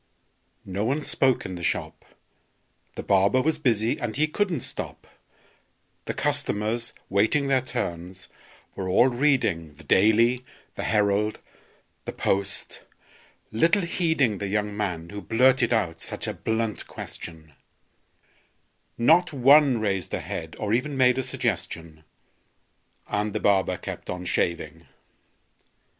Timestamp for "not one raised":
18.97-20.15